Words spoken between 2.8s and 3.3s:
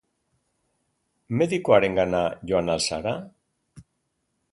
zara?